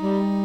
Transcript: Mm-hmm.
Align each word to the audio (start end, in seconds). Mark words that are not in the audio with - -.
Mm-hmm. 0.00 0.37